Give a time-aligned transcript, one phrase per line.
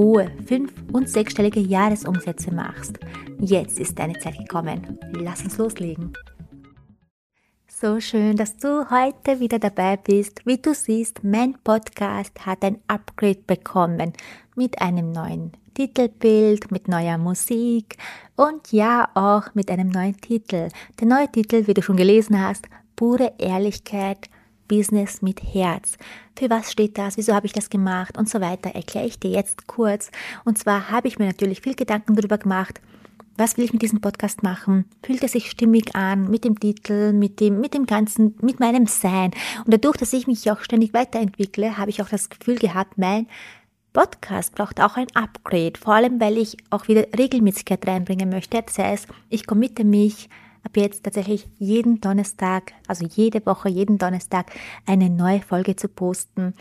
[0.00, 2.98] hohe fünf- und sechsstellige Jahresumsätze machst.
[3.38, 4.98] Jetzt ist deine Zeit gekommen.
[5.12, 6.14] Lass uns loslegen.
[7.68, 10.40] So schön, dass du heute wieder dabei bist.
[10.46, 14.14] Wie du siehst, mein Podcast hat ein Upgrade bekommen
[14.54, 17.96] mit einem neuen Titelbild, mit neuer Musik
[18.36, 20.68] und ja auch mit einem neuen Titel.
[20.98, 24.30] Der neue Titel, wie du schon gelesen hast, pure Ehrlichkeit
[24.70, 25.98] Business mit Herz.
[26.38, 27.16] Für was steht das?
[27.16, 28.16] Wieso habe ich das gemacht?
[28.16, 28.70] Und so weiter.
[28.70, 30.10] Erkläre ich dir jetzt kurz.
[30.44, 32.80] Und zwar habe ich mir natürlich viel Gedanken darüber gemacht,
[33.36, 34.84] was will ich mit diesem Podcast machen?
[35.02, 38.86] Fühlt er sich stimmig an mit dem Titel, mit dem, mit dem Ganzen, mit meinem
[38.86, 39.32] Sein?
[39.64, 43.26] Und dadurch, dass ich mich auch ständig weiterentwickle, habe ich auch das Gefühl gehabt, mein
[43.92, 45.72] Podcast braucht auch ein Upgrade.
[45.80, 48.62] Vor allem, weil ich auch wieder Regelmäßigkeit reinbringen möchte.
[48.62, 50.28] Das heißt, ich committe mich
[50.64, 54.50] ab jetzt tatsächlich jeden Donnerstag, also jede Woche, jeden Donnerstag
[54.86, 56.54] eine neue Folge zu posten.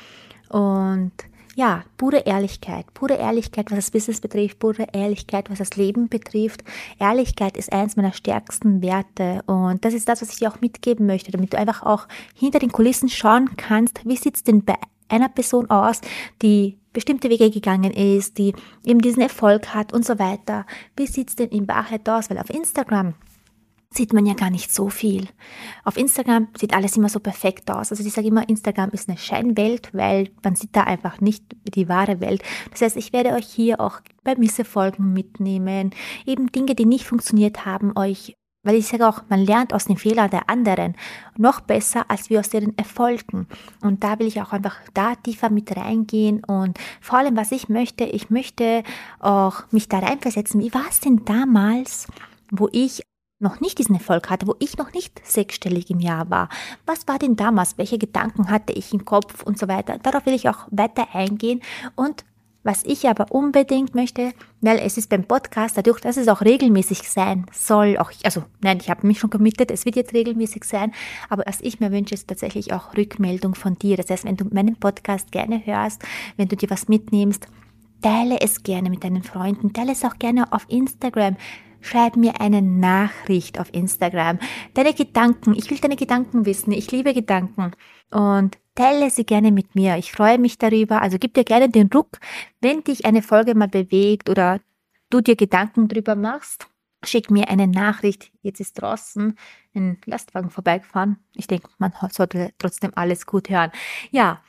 [0.50, 1.12] Und
[1.56, 6.64] ja, pure Ehrlichkeit, pure Ehrlichkeit, was das Business betrifft, pure Ehrlichkeit, was das Leben betrifft.
[7.00, 11.06] Ehrlichkeit ist eins meiner stärksten Werte und das ist das, was ich dir auch mitgeben
[11.06, 14.76] möchte, damit du einfach auch hinter den Kulissen schauen kannst, wie sieht's denn bei
[15.10, 16.00] einer Person aus,
[16.42, 18.54] die bestimmte Wege gegangen ist, die
[18.86, 20.66] eben diesen Erfolg hat und so weiter.
[20.96, 22.30] Wie sieht's denn in Wahrheit aus?
[22.30, 23.16] Weil auf Instagram
[23.92, 25.28] sieht man ja gar nicht so viel.
[25.84, 27.92] Auf Instagram sieht alles immer so perfekt aus.
[27.92, 31.90] Also ich sage immer, Instagram ist eine Scheinwelt, weil man sieht da einfach nicht die
[31.90, 32.44] wahre Welt.
[32.72, 35.92] Das heißt, ich werde euch hier auch bei Missefolgen mitnehmen,
[36.26, 39.96] eben Dinge, die nicht funktioniert haben, euch weil ich sage auch, man lernt aus den
[39.96, 40.96] Fehlern der anderen
[41.38, 43.48] noch besser als wir aus deren Erfolgen.
[43.82, 46.44] Und da will ich auch einfach da tiefer mit reingehen.
[46.44, 48.84] Und vor allem, was ich möchte, ich möchte
[49.20, 50.60] auch mich da reinversetzen.
[50.60, 52.08] Wie war es denn damals,
[52.52, 53.02] wo ich
[53.40, 56.50] noch nicht diesen Erfolg hatte, wo ich noch nicht sechsstellig im Jahr war.
[56.86, 57.78] Was war denn damals?
[57.78, 59.98] Welche Gedanken hatte ich im Kopf und so weiter?
[60.00, 61.62] Darauf will ich auch weiter eingehen
[61.96, 62.26] und
[62.64, 67.10] was ich aber unbedingt möchte, weil es ist beim Podcast, dadurch, dass es auch regelmäßig
[67.10, 70.92] sein soll, auch, also nein, ich habe mich schon committed, es wird jetzt regelmäßig sein,
[71.30, 73.96] aber was ich mir wünsche, ist tatsächlich auch Rückmeldung von dir.
[73.96, 76.04] Das heißt, wenn du meinen Podcast gerne hörst,
[76.36, 77.48] wenn du dir was mitnimmst,
[78.02, 81.38] teile es gerne mit deinen Freunden, teile es auch gerne auf Instagram
[81.82, 84.40] schreib mir eine Nachricht auf Instagram.
[84.74, 86.72] Deine Gedanken, ich will deine Gedanken wissen.
[86.72, 87.72] Ich liebe Gedanken.
[88.12, 89.98] Und teile sie gerne mit mir.
[89.98, 91.02] Ich freue mich darüber.
[91.02, 92.20] Also gib dir gerne den Ruck,
[92.62, 94.60] wenn dich eine Folge mal bewegt oder
[95.10, 96.68] du dir Gedanken drüber machst.
[97.04, 98.32] Schick mir eine Nachricht.
[98.42, 99.38] Jetzt ist draußen
[99.74, 101.18] ein Lastwagen vorbeigefahren.
[101.34, 103.72] Ich denke, man sollte trotzdem alles gut hören.
[104.12, 104.42] Ja,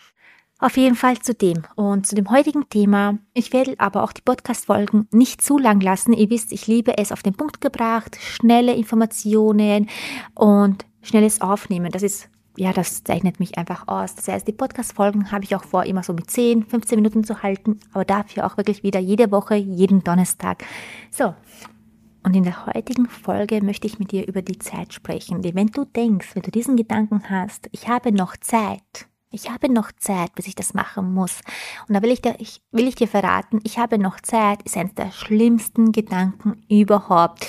[0.61, 3.19] auf jeden Fall zu dem und zu dem heutigen Thema.
[3.35, 6.13] Ich werde aber auch die Podcast-Folgen nicht zu lang lassen.
[6.13, 9.89] Ihr wisst, ich liebe es auf den Punkt gebracht, schnelle Informationen
[10.35, 11.91] und schnelles Aufnehmen.
[11.91, 14.15] Das ist ja, das zeichnet mich einfach aus.
[14.17, 17.43] Das heißt, die Podcast-Folgen habe ich auch vor, immer so mit 10, 15 Minuten zu
[17.43, 20.65] halten, aber dafür auch wirklich wieder jede Woche, jeden Donnerstag.
[21.11, 21.35] So.
[22.23, 25.41] Und in der heutigen Folge möchte ich mit dir über die Zeit sprechen.
[25.41, 29.73] Denn wenn du denkst, wenn du diesen Gedanken hast, ich habe noch Zeit, ich habe
[29.73, 31.41] noch Zeit, bis ich das machen muss.
[31.89, 34.77] Und da will ich dir, ich, will ich dir verraten, ich habe noch Zeit, ist
[34.77, 37.47] eines der schlimmsten Gedanken überhaupt.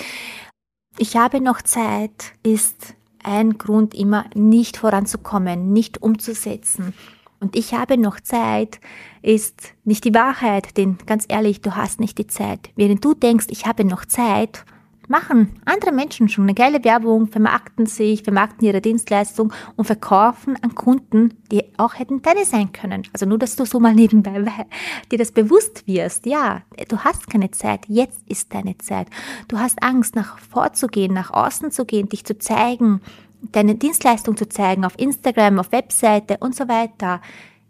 [0.98, 6.94] Ich habe noch Zeit, ist ein Grund immer nicht voranzukommen, nicht umzusetzen.
[7.40, 8.80] Und ich habe noch Zeit
[9.24, 12.70] ist nicht die Wahrheit, denn ganz ehrlich, du hast nicht die Zeit.
[12.76, 14.64] Während du denkst, ich habe noch Zeit,
[15.12, 20.74] machen andere Menschen schon eine geile Werbung, vermarkten sich, vermarkten ihre Dienstleistung und verkaufen an
[20.74, 23.04] Kunden, die auch hätten deine sein können.
[23.14, 24.44] Also nur, dass du so mal nebenbei
[25.12, 26.26] dir das bewusst wirst.
[26.26, 27.82] Ja, du hast keine Zeit.
[27.88, 29.08] Jetzt ist deine Zeit.
[29.48, 33.02] Du hast Angst, nach vorzugehen, nach außen zu gehen, dich zu zeigen,
[33.52, 37.22] deine Dienstleistung zu zeigen auf Instagram, auf Webseite und so weiter.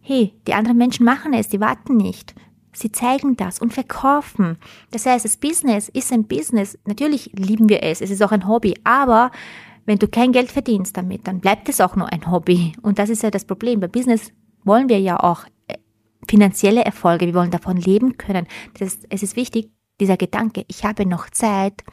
[0.01, 2.33] Hey, die anderen Menschen machen es, die warten nicht.
[2.73, 4.57] Sie zeigen das und verkaufen.
[4.91, 6.77] Das heißt, das Business ist ein Business.
[6.85, 8.01] Natürlich lieben wir es.
[8.01, 8.75] Es ist auch ein Hobby.
[8.83, 9.31] Aber
[9.85, 12.73] wenn du kein Geld verdienst damit, dann bleibt es auch nur ein Hobby.
[12.81, 13.79] Und das ist ja das Problem.
[13.79, 14.31] Bei Business
[14.63, 15.77] wollen wir ja auch äh,
[16.29, 17.25] finanzielle Erfolge.
[17.25, 18.47] Wir wollen davon leben können.
[18.79, 21.83] Das, es ist wichtig, dieser Gedanke, ich habe noch Zeit,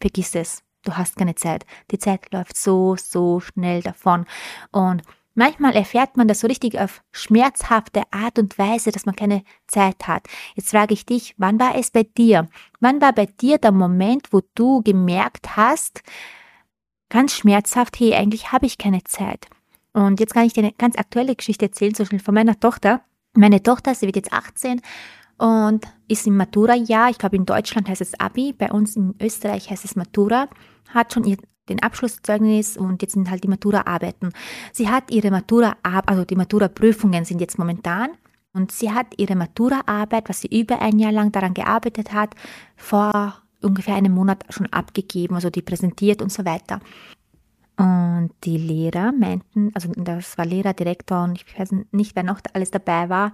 [0.00, 0.62] vergiss es.
[0.84, 1.64] Du hast keine Zeit.
[1.90, 4.26] Die Zeit läuft so, so schnell davon.
[4.72, 5.02] Und
[5.34, 10.06] Manchmal erfährt man das so richtig auf schmerzhafte Art und Weise, dass man keine Zeit
[10.06, 10.26] hat.
[10.54, 12.48] Jetzt frage ich dich, wann war es bei dir?
[12.80, 16.02] Wann war bei dir der Moment, wo du gemerkt hast,
[17.08, 19.46] ganz schmerzhaft, hey, eigentlich habe ich keine Zeit.
[19.92, 23.02] Und jetzt kann ich dir eine ganz aktuelle Geschichte erzählen, zum Beispiel von meiner Tochter.
[23.34, 24.80] Meine Tochter, sie wird jetzt 18
[25.38, 27.10] und ist im Matura-Jahr.
[27.10, 30.48] Ich glaube, in Deutschland heißt es Abi, bei uns in Österreich heißt es Matura.
[30.90, 31.36] Hat schon ihr,
[31.72, 34.32] den Abschlusszeugnis und jetzt sind halt die Matura-Arbeiten.
[34.72, 38.10] Sie hat ihre Matura, also die Matura-Prüfungen sind jetzt momentan.
[38.54, 42.34] Und sie hat ihre Matura-Arbeit, was sie über ein Jahr lang daran gearbeitet hat,
[42.76, 46.80] vor ungefähr einem Monat schon abgegeben, also die präsentiert und so weiter.
[47.78, 52.40] Und die Lehrer meinten, also das war Lehrer, Direktor und ich weiß nicht, wer noch
[52.52, 53.32] alles dabei war,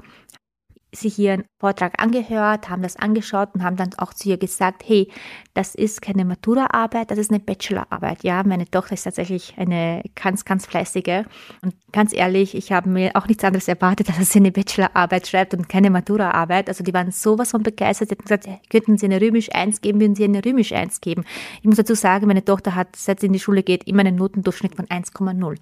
[0.95, 5.11] sich ihren Vortrag angehört, haben das angeschaut und haben dann auch zu ihr gesagt, hey,
[5.53, 8.23] das ist keine Maturaarbeit, das ist eine Bachelorarbeit.
[8.25, 11.25] Ja, meine Tochter ist tatsächlich eine ganz, ganz fleißige
[11.63, 15.55] und ganz ehrlich, ich habe mir auch nichts anderes erwartet, dass sie eine Bachelorarbeit schreibt
[15.55, 16.69] und keine Maturaarbeit.
[16.69, 20.01] Also die waren sowas von begeistert, sie haben gesagt, könnten sie eine Römisch 1 geben,
[20.01, 21.25] würden sie eine Römisch 1 geben.
[21.61, 24.17] Ich muss dazu sagen, meine Tochter hat, seit sie in die Schule geht, immer einen
[24.17, 25.57] Notendurchschnitt von 1,0.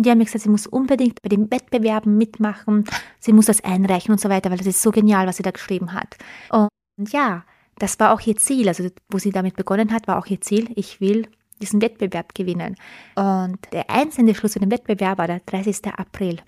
[0.00, 2.86] Und die haben mir gesagt, sie muss unbedingt bei den Wettbewerben mitmachen,
[3.18, 5.50] sie muss das einreichen und so weiter, weil das ist so genial, was sie da
[5.50, 6.16] geschrieben hat.
[6.50, 7.44] Und ja,
[7.78, 8.66] das war auch ihr Ziel.
[8.68, 11.28] Also, wo sie damit begonnen hat, war auch ihr Ziel, ich will
[11.60, 12.76] diesen Wettbewerb gewinnen.
[13.14, 15.88] Und der einzelne Schluss für den Wettbewerb war der 30.
[15.94, 16.38] April.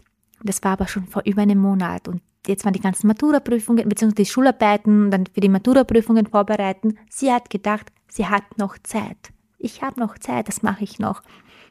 [0.42, 2.08] Das war aber schon vor über einem Monat.
[2.08, 6.96] Und jetzt waren die ganzen Maturaprüfungen, beziehungsweise die Schularbeiten, dann für die Maturaprüfungen vorbereiten.
[7.10, 9.30] Sie hat gedacht, sie hat noch Zeit.
[9.58, 11.22] Ich habe noch Zeit, das mache ich noch.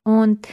[0.03, 0.47] Und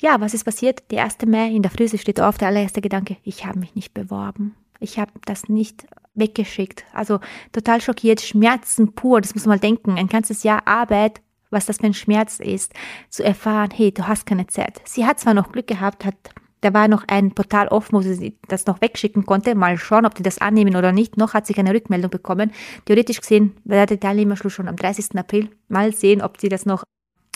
[0.00, 0.90] ja, was ist passiert?
[0.90, 1.18] Der 1.
[1.26, 4.54] Mai in der Früh steht auf, der allererste Gedanke, ich habe mich nicht beworben.
[4.78, 6.84] Ich habe das nicht weggeschickt.
[6.92, 7.20] Also
[7.52, 9.98] total schockiert, Schmerzen pur, das muss man mal denken.
[9.98, 11.20] Ein ganzes Jahr Arbeit,
[11.50, 12.72] was das für ein Schmerz ist,
[13.08, 14.80] zu erfahren, hey, du hast keine Zeit.
[14.84, 16.16] Sie hat zwar noch Glück gehabt, hat
[16.62, 19.54] da war noch ein Portal offen, wo sie das noch wegschicken konnte.
[19.54, 21.16] Mal schauen, ob die das annehmen oder nicht.
[21.16, 22.52] Noch hat sie keine Rückmeldung bekommen.
[22.84, 25.16] Theoretisch gesehen wäre der Teilnehmerschluss schon am 30.
[25.16, 25.48] April.
[25.68, 26.84] Mal sehen, ob sie das noch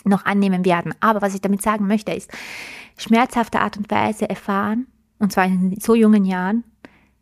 [0.04, 0.94] noch annehmen werden.
[1.00, 2.30] Aber was ich damit sagen möchte, ist,
[2.96, 4.86] schmerzhafte Art und Weise erfahren,
[5.18, 6.64] und zwar in so jungen Jahren,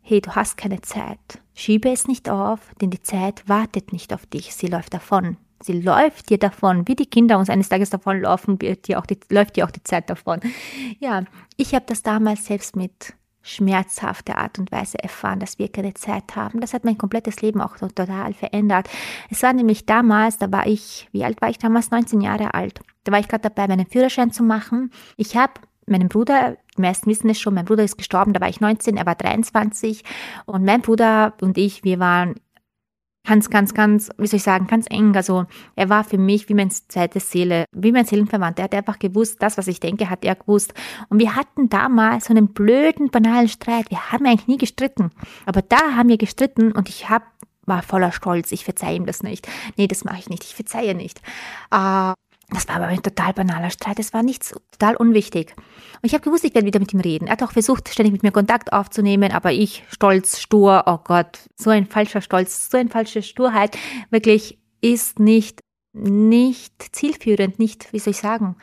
[0.01, 1.19] hey, du hast keine Zeit.
[1.55, 5.37] Schiebe es nicht auf, denn die Zeit wartet nicht auf dich, sie läuft davon.
[5.61, 9.17] Sie läuft dir davon, wie die Kinder uns eines Tages davonlaufen, wird dir auch die,
[9.29, 10.41] läuft dir auch die Zeit davon.
[10.99, 11.23] Ja,
[11.55, 16.35] ich habe das damals selbst mit schmerzhafte Art und Weise erfahren, dass wir keine Zeit
[16.35, 16.61] haben.
[16.61, 18.89] Das hat mein komplettes Leben auch total verändert.
[19.29, 21.91] Es war nämlich damals, da war ich, wie alt war ich damals?
[21.91, 22.79] 19 Jahre alt.
[23.03, 24.91] Da war ich gerade dabei, meinen Führerschein zu machen.
[25.17, 25.53] Ich habe
[25.85, 28.95] meinen Bruder, die meisten wissen es schon, mein Bruder ist gestorben, da war ich 19,
[28.95, 30.03] er war 23
[30.45, 32.35] und mein Bruder und ich, wir waren
[33.25, 35.15] ganz, ganz, ganz, wie soll ich sagen, ganz eng.
[35.15, 38.63] Also er war für mich wie meine zweite Seele, wie mein Seelenverwandter.
[38.63, 40.73] Er hat einfach gewusst, das, was ich denke, hat er gewusst.
[41.09, 43.89] Und wir hatten damals so einen blöden, banalen Streit.
[43.89, 45.11] Wir haben eigentlich nie gestritten.
[45.45, 47.23] Aber da haben wir gestritten und ich hab,
[47.65, 48.51] war voller Stolz.
[48.51, 49.47] Ich verzeihe ihm das nicht.
[49.77, 50.43] Nee, das mache ich nicht.
[50.43, 51.21] Ich verzeihe nicht.
[51.71, 52.13] Äh,
[52.49, 53.99] das war aber ein total banaler Streit.
[53.99, 55.55] Das war nichts total unwichtig.
[55.57, 57.27] Und ich habe gewusst, ich werde wieder mit ihm reden.
[57.27, 61.39] Er hat auch versucht, ständig mit mir Kontakt aufzunehmen, aber ich, stolz, stur, oh Gott,
[61.55, 63.77] so ein falscher Stolz, so eine falsche Sturheit,
[64.09, 65.61] wirklich ist nicht,
[65.93, 68.57] nicht zielführend, nicht, wie soll ich sagen,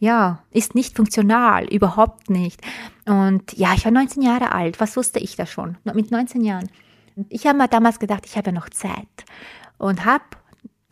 [0.00, 2.60] ja, ist nicht funktional, überhaupt nicht.
[3.06, 4.80] Und ja, ich war 19 Jahre alt.
[4.80, 5.78] Was wusste ich da schon?
[5.84, 6.68] Mit 19 Jahren.
[7.28, 9.06] Ich habe mir damals gedacht, ich habe ja noch Zeit
[9.78, 10.24] und habe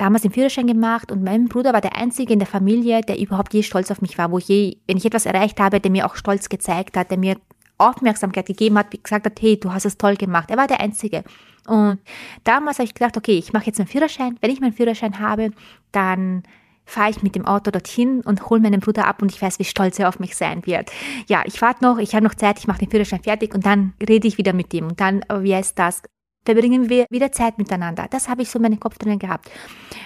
[0.01, 3.53] damals den Führerschein gemacht und mein Bruder war der Einzige in der Familie, der überhaupt
[3.53, 6.07] je stolz auf mich war, wo ich je, wenn ich etwas erreicht habe, der mir
[6.07, 7.37] auch stolz gezeigt hat, der mir
[7.77, 10.51] Aufmerksamkeit gegeben hat, gesagt hat, hey, du hast es toll gemacht.
[10.51, 11.25] Er war der Einzige.
[11.67, 11.99] Und
[12.45, 14.37] damals habe ich gedacht, okay, ich mache jetzt meinen Führerschein.
[14.41, 15.51] Wenn ich meinen Führerschein habe,
[15.93, 16.43] dann
[16.85, 19.65] fahre ich mit dem Auto dorthin und hole meinen Bruder ab und ich weiß, wie
[19.65, 20.91] stolz er auf mich sein wird.
[21.29, 23.93] Ja, ich warte noch, ich habe noch Zeit, ich mache den Führerschein fertig und dann
[24.07, 24.89] rede ich wieder mit ihm.
[24.89, 26.03] Und dann, wie heißt das?
[26.45, 28.07] Verbringen wir wieder Zeit miteinander.
[28.11, 29.51] Das habe ich so in meinem Kopf drin gehabt.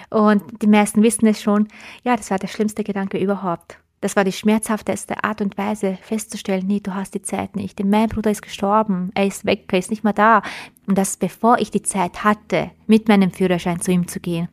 [0.09, 1.67] Und die meisten wissen es schon.
[2.03, 3.79] Ja, das war der schlimmste Gedanke überhaupt.
[4.01, 7.79] Das war die schmerzhafteste Art und Weise festzustellen, nee, du hast die Zeit nicht.
[7.79, 10.43] Denn mein Bruder ist gestorben, er ist weg, er ist nicht mehr da.
[10.85, 14.49] Und das bevor ich die Zeit hatte, mit meinem Führerschein zu ihm zu gehen,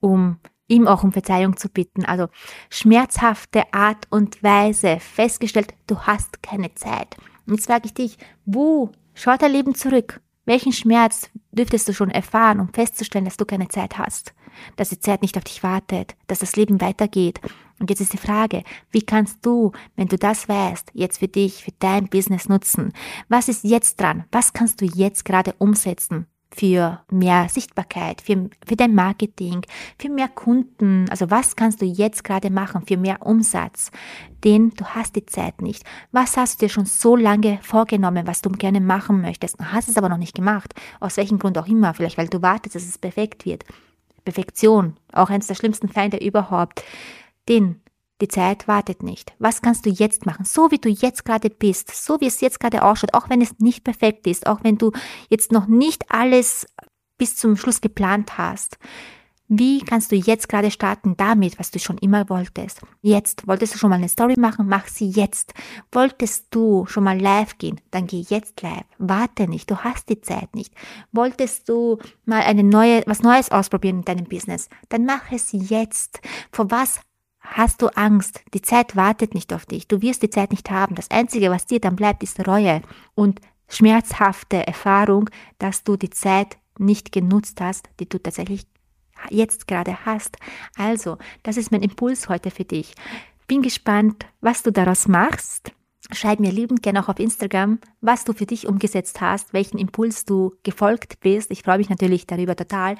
[0.00, 2.04] um ihm auch um Verzeihung zu bitten.
[2.04, 2.28] Also
[2.68, 7.16] schmerzhafte Art und Weise festgestellt, du hast keine Zeit.
[7.46, 10.20] Und jetzt frage ich dich, wo schaut dein Leben zurück?
[10.46, 14.34] Welchen Schmerz dürftest du schon erfahren, um festzustellen, dass du keine Zeit hast,
[14.76, 17.40] dass die Zeit nicht auf dich wartet, dass das Leben weitergeht?
[17.78, 21.64] Und jetzt ist die Frage, wie kannst du, wenn du das weißt, jetzt für dich,
[21.64, 22.92] für dein Business nutzen?
[23.28, 24.24] Was ist jetzt dran?
[24.32, 26.26] Was kannst du jetzt gerade umsetzen?
[26.52, 29.62] Für mehr Sichtbarkeit, für, für dein Marketing,
[29.98, 31.06] für mehr Kunden.
[31.10, 33.90] Also was kannst du jetzt gerade machen für mehr Umsatz?
[34.44, 35.84] Denn du hast die Zeit nicht.
[36.12, 39.60] Was hast du dir schon so lange vorgenommen, was du gerne machen möchtest?
[39.60, 40.74] Du hast es aber noch nicht gemacht.
[40.98, 41.94] Aus welchem Grund auch immer.
[41.94, 43.64] Vielleicht weil du wartest, dass es perfekt wird.
[44.24, 46.82] Perfektion, auch eines der schlimmsten Feinde überhaupt.
[47.48, 47.80] Denn
[48.20, 49.32] die Zeit wartet nicht.
[49.38, 50.44] Was kannst du jetzt machen?
[50.44, 53.58] So wie du jetzt gerade bist, so wie es jetzt gerade ausschaut, auch wenn es
[53.58, 54.92] nicht perfekt ist, auch wenn du
[55.28, 56.66] jetzt noch nicht alles
[57.18, 58.78] bis zum Schluss geplant hast.
[59.52, 62.82] Wie kannst du jetzt gerade starten damit, was du schon immer wolltest?
[63.02, 63.48] Jetzt.
[63.48, 64.68] Wolltest du schon mal eine Story machen?
[64.68, 65.54] Mach sie jetzt.
[65.90, 67.80] Wolltest du schon mal live gehen?
[67.90, 68.84] Dann geh jetzt live.
[68.98, 69.68] Warte nicht.
[69.68, 70.72] Du hast die Zeit nicht.
[71.10, 74.68] Wolltest du mal eine neue, was Neues ausprobieren in deinem Business?
[74.88, 76.20] Dann mach es jetzt.
[76.52, 77.00] Vor was
[77.50, 78.40] hast du Angst?
[78.54, 79.88] Die Zeit wartet nicht auf dich.
[79.88, 80.94] Du wirst die Zeit nicht haben.
[80.94, 82.82] Das Einzige, was dir dann bleibt, ist Reue
[83.14, 85.28] und schmerzhafte Erfahrung,
[85.58, 88.66] dass du die Zeit nicht genutzt hast, die du tatsächlich
[89.28, 90.38] jetzt gerade hast.
[90.76, 92.94] Also, das ist mein Impuls heute für dich.
[93.46, 95.72] Bin gespannt, was du daraus machst.
[96.12, 100.24] Schreib mir liebend gerne auch auf Instagram, was du für dich umgesetzt hast, welchen Impuls
[100.24, 101.50] du gefolgt bist.
[101.50, 102.96] Ich freue mich natürlich darüber total,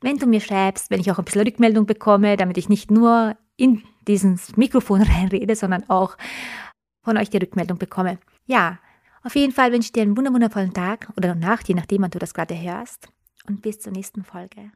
[0.00, 3.36] wenn du mir schreibst, wenn ich auch ein bisschen Rückmeldung bekomme, damit ich nicht nur
[3.58, 6.16] in dieses Mikrofon reinrede, sondern auch
[7.04, 8.18] von euch die Rückmeldung bekomme.
[8.46, 8.78] Ja,
[9.22, 12.18] auf jeden Fall wünsche ich dir einen wundervollen Tag oder Nacht, je nachdem, wann du
[12.18, 13.08] das gerade hörst.
[13.46, 14.70] Und bis zur nächsten Folge.